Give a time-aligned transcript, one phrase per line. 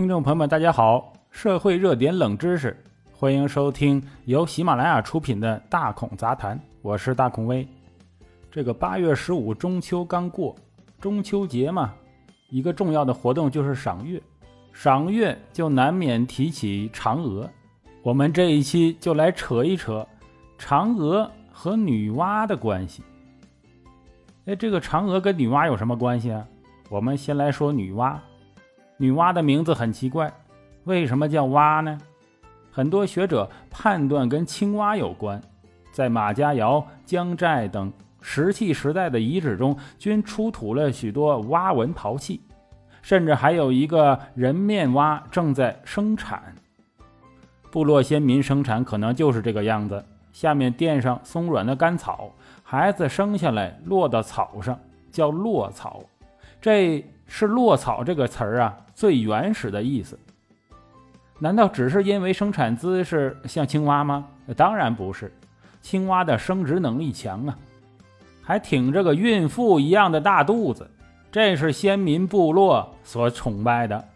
[0.00, 1.12] 听众朋友们，大家好！
[1.30, 2.74] 社会热点冷知识，
[3.12, 7.68] 欢迎收听由喜马拉雅出品的《大孔杂谈》，我是大孔威。
[8.50, 10.56] 这个八月十五中秋刚过，
[11.02, 11.92] 中秋节嘛，
[12.48, 14.18] 一个重要的活动就是赏月，
[14.72, 17.46] 赏月就难免提起嫦娥。
[18.02, 20.06] 我们这一期就来扯一扯
[20.58, 23.02] 嫦娥和女娲的关系。
[24.46, 26.42] 哎，这个嫦娥跟女娲有什么关系啊？
[26.88, 28.16] 我们先来说女娲。
[29.00, 30.30] 女娲的名字很奇怪，
[30.84, 31.98] 为什么叫娲呢？
[32.70, 35.40] 很多学者判断跟青蛙有关，
[35.90, 42.42] 在马家窑、姜寨等石器时代的遗址中，均出土了许多蛙纹陶器，
[43.00, 46.54] 甚至还有一个人面蛙正在生产。
[47.70, 52.30] 部落先民生产可能就是这个样子：下面垫上松软的干草，
[52.62, 54.78] 孩子生下来落到草上，
[55.10, 56.02] 叫落草。
[56.60, 60.18] 这是“落草”这个词儿啊，最原始的意思。
[61.38, 64.26] 难道只是因为生产姿势像青蛙吗？
[64.54, 65.32] 当然不是，
[65.80, 67.56] 青蛙的生殖能力强啊，
[68.42, 70.86] 还挺着个孕妇一样的大肚子。
[71.32, 74.06] 这是先民部落所崇拜的。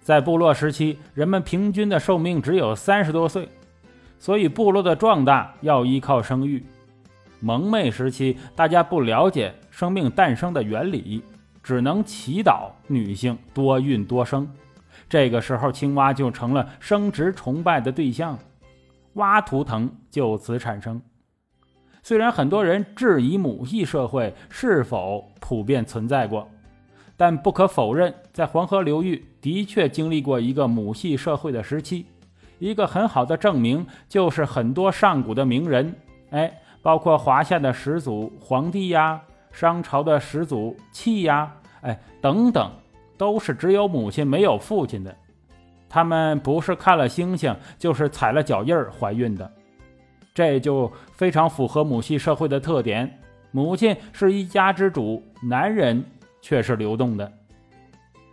[0.00, 3.48] 在部落时期，人们平均的寿命只有三十多岁，
[4.18, 6.60] 所以部落的壮大要依靠生育。
[7.38, 11.22] 蒙昧时期，大家不了解生命诞生的原理。
[11.64, 14.46] 只能祈祷女性多孕多生，
[15.08, 18.38] 这个时候青蛙就成了生殖崇拜的对象，
[19.14, 21.00] 蛙图腾就此产生。
[22.02, 26.46] 虽然很多人质疑母系社会是否普遍存在过，
[27.16, 32.04] 但不可否认，在黄河流域的确经历过一个母系社会的时期。
[32.58, 35.94] 一个很好的证明就是很多上古的名人，
[36.28, 39.22] 哎，包括华夏的始祖黄帝呀。
[39.54, 41.48] 商朝的始祖契呀，
[41.82, 42.68] 哎，等等，
[43.16, 45.14] 都是只有母亲没有父亲的。
[45.88, 49.48] 他们不是看了星星，就是踩了脚印儿怀孕的。
[50.34, 53.20] 这就非常符合母系社会的特点：
[53.52, 56.04] 母亲是一家之主，男人
[56.42, 57.32] 却是流动的。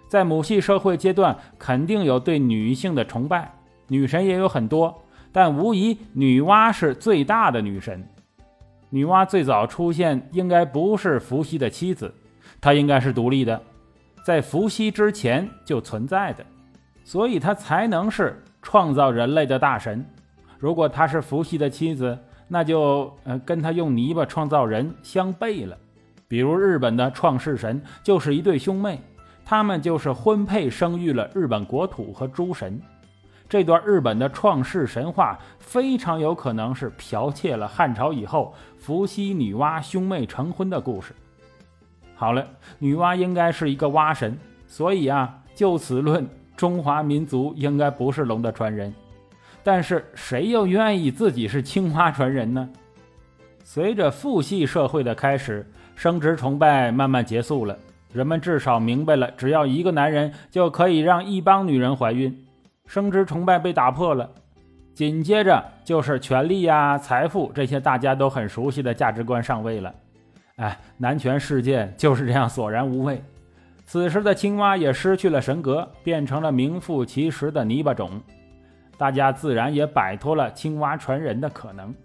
[0.07, 3.53] 在母系社会阶段，肯定有对女性的崇拜，
[3.87, 8.03] 女神也有很多，但无疑女娲是最大的女神。
[8.91, 12.13] 女娲最早出现应该不是伏羲的妻子，
[12.59, 13.59] 她应该是独立的，
[14.23, 16.45] 在伏羲之前就存在的，
[17.03, 20.05] 所以她才能是创造人类的大神。
[20.59, 22.15] 如果她是伏羲的妻子，
[22.47, 25.77] 那就呃跟他用泥巴创造人相悖了。
[26.27, 28.99] 比如日本的创世神就是一对兄妹，
[29.45, 32.77] 他们就是婚配生育了日本国土和诸神。
[33.51, 41.13] 这段日本的创世神话非常有可能是剽窃了汉朝以后伏羲、女娲兄妹成婚的故事。
[42.15, 42.47] 好了，
[42.79, 46.25] 女娲应该是一个蛙神，所以啊，就此论，
[46.55, 48.93] 中华民族应该不是龙的传人。
[49.61, 52.69] 但是谁又愿意自己是青蛙传人呢？
[53.65, 57.77] 随着父系社会的开始，生殖崇拜慢慢结束了，
[58.13, 62.45] 人们至少明白了，只要一个男人就可以让一帮女人怀孕。
[62.91, 64.29] 生殖崇拜被打破了，
[64.93, 69.95] 紧接着就是权力呀、财富这些大家都很熟悉的价值观上位了。
[70.57, 73.23] 哎，男权世界就是这样索然无味。
[73.85, 78.21] 此时的青蛙也失去了神格，变成了名副其实的泥巴种，
[78.97, 81.95] 大家自然也摆脱了青蛙传人的可能。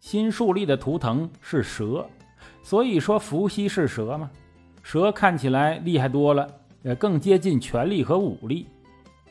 [0.00, 2.04] 新树立的图腾是蛇，
[2.64, 4.28] 所以说伏羲是蛇吗？
[4.82, 6.44] 蛇看起来厉害多了，
[6.82, 8.66] 也更接近权力和武力。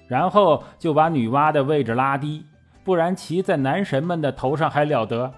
[0.08, 2.46] 然后就把女娲的位置拉低，
[2.84, 5.32] 不然骑在男神们的头上还了得。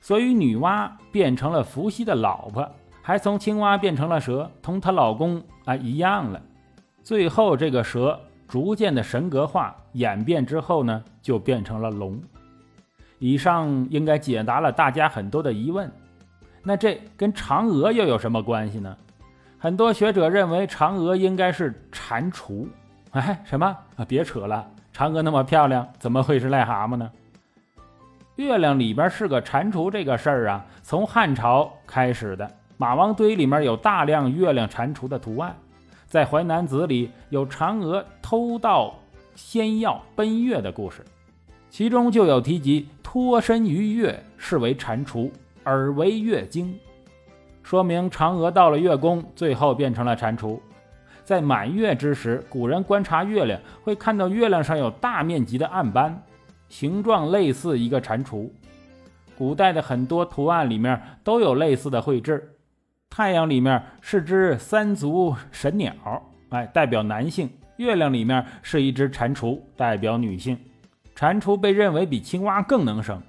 [0.00, 2.68] 所以女娲变成了伏羲的老婆，
[3.02, 6.40] 还从青蛙变成了蛇，同她老公啊一样了。
[7.02, 8.18] 最后这个蛇
[8.48, 12.20] 逐渐的神格化演变之后呢，就变成了龙。
[13.18, 15.90] 以上应该解答了大家很多的疑问。
[16.62, 18.96] 那这跟嫦娥又有什么关系呢？
[19.58, 22.66] 很多学者认为嫦娥应该是蟾蜍。
[23.14, 23.64] 哎，什么
[23.94, 24.04] 啊？
[24.08, 24.68] 别扯了！
[24.92, 27.08] 嫦娥那么漂亮，怎么会是癞蛤蟆呢？
[28.34, 32.50] 月亮里边是个蟾蜍，这个事儿啊，从汉朝开始的。
[32.76, 35.54] 马王堆里面有大量月亮蟾蜍的图案，
[36.08, 38.92] 在《淮南子》里有嫦娥偷盗
[39.36, 41.04] 仙药奔月的故事，
[41.70, 45.30] 其中就有提及脱身于月，是为蟾蜍，
[45.62, 46.76] 而为月经，
[47.62, 50.58] 说明嫦娥到了月宫，最后变成了蟾蜍。
[51.24, 56.22] 在满月之时，古人观察月亮，会看到月亮上有大面积的暗斑，
[56.68, 58.50] 形状类似一个蟾蜍。
[59.36, 62.50] 古代的很多图案里面都有类似的绘制。
[63.08, 65.92] 太阳里面是只三足神鸟，
[66.50, 67.48] 哎，代表男性；
[67.78, 70.58] 月亮里面是一只蟾蜍，代表女性。
[71.14, 73.22] 蟾蜍被认为比青蛙更能生，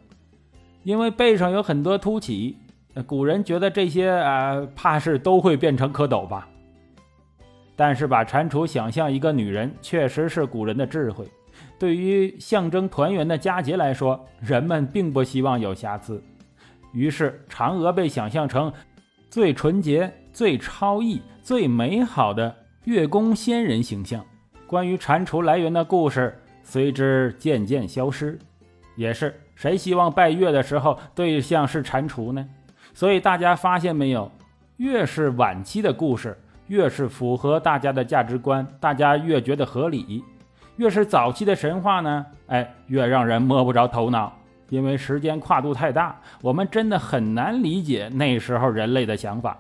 [0.84, 2.58] 因为背上有很多凸起。
[3.06, 6.48] 古人觉得这些啊，怕是都会变成蝌蚪吧。
[7.76, 11.26] 但是把蟾蜍想象一个女人，确实是古人的智慧。
[11.78, 16.24] 对于象征团圆的佳节来说，人们并不希望有瑕疵，
[16.94, 18.72] 于是嫦娥被想象成
[19.30, 22.56] 最纯洁、最超逸、最美好的
[22.86, 24.26] 月宫仙人形象。
[24.66, 28.40] 关于蟾蜍来源的故事随之渐渐消失。
[28.96, 32.48] 也是谁希望拜月的时候对象是蟾蜍呢？
[32.94, 34.32] 所以大家发现没有，
[34.78, 40.24] 越是晚期的故事，越是符合大家的价值观，大家越觉得合理；
[40.78, 44.34] 越是早期的神话呢，哎，越让人摸不着头脑，
[44.70, 49.58] 因为时间跨度太大，我们真的很难理解那时候人类的想法。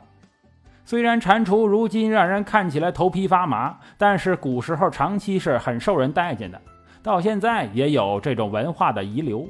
[0.84, 6.62] 虽然蟾蜍如今让人看起来头皮发麻，但是古时候长期是很受人待见的，
[7.02, 9.48] 到现在也有这种文化的遗留。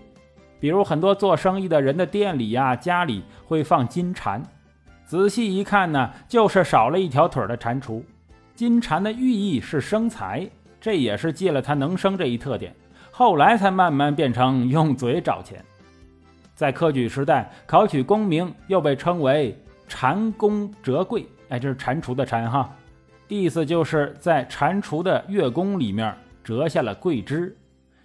[0.60, 4.42] 比如很多做生意的人的店里呀、家里会放金蟾，
[5.06, 8.02] 仔细一看呢，就是少了一条腿的蟾蜍。
[8.56, 10.50] 金蟾的寓意是生财，
[10.82, 12.74] 这也是借了它能生这一特点，
[13.12, 15.64] 后来才慢慢变成用嘴找钱。
[16.56, 19.56] 在科举时代考取功名，又被称为
[19.88, 22.74] 蟾宫折桂，哎，这是蟾蜍的蟾哈，
[23.28, 27.56] 意思就是在蟾蜍的月宫里面折下了桂枝。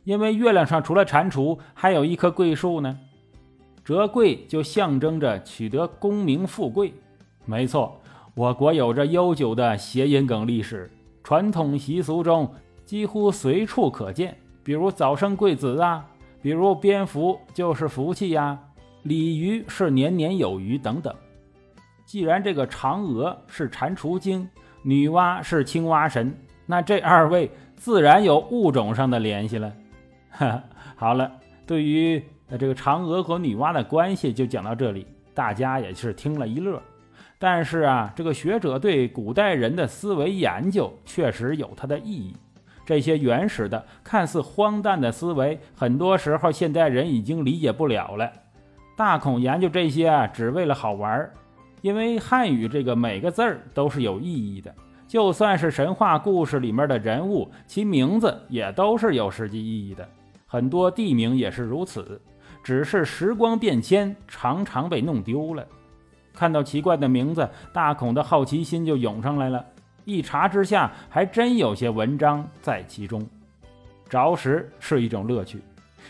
[0.05, 2.99] 因为月亮上除了蟾蜍，还有一棵桂树呢，
[3.91, 6.95] 折桂就象征着取得功名富贵。
[7.45, 8.01] 没错，
[8.37, 10.89] 我国有着悠久的谐音梗历史，
[11.25, 12.49] 传统习俗中
[12.85, 14.37] 几乎随处可见。
[14.63, 16.07] 比如早生贵子啊，
[16.41, 18.57] 比如蝙蝠就是福气呀，
[19.03, 21.13] 鲤鱼是年年有余等等。
[22.07, 24.49] 既然这个嫦娥是蟾蜍精，
[24.85, 26.33] 女娲是青蛙神，
[26.65, 29.73] 那这二位自然有物种上的联系了。
[30.95, 31.29] 好了，
[31.67, 36.83] 对于那这个嫦娥和女娲的关系就讲到这里，大家也是听了一乐。
[37.39, 42.37] 但是啊，这个学者对古代人的思维研究确实有它的意义。
[42.85, 48.31] 这些原始的、看似荒诞的思维，很多时候现代人已经理解不了了。
[48.97, 51.33] 大孔研究这些啊，只为了好玩儿
[51.83, 54.75] 因为汉语这个每个字儿都是有意义的。
[55.07, 60.07] 就算是神话故事里面的人物，其名字也都是有实际意义的。
[60.47, 62.21] 很多地名也是如此，
[62.63, 65.67] 只是时光变迁，常常被弄丢了。
[66.35, 69.65] 看到奇怪的名字，大孔的好奇心就涌上来了。
[70.05, 73.27] 一查之下，还真有些文章在其中。
[74.09, 75.61] 着实是一种乐趣。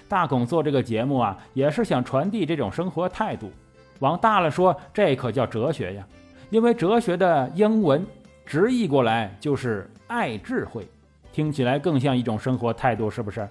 [0.08, 3.50] 大孔做这个节目啊，也是想传递这种生活态度。
[3.98, 6.06] 往大了说，这可叫哲学呀。
[6.48, 8.04] 因为哲学的英文
[8.46, 10.88] 直译过来就是爱智慧，
[11.32, 13.46] 听起来更像一种生活态度，是不是？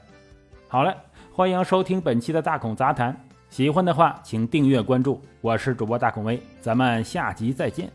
[0.68, 0.96] 好了，
[1.40, 3.16] 欢迎收听本期的大孔杂谈。
[3.50, 5.22] 喜欢的话，请订阅关注。
[5.40, 7.90] 我是主播大孔威，咱们下集再见。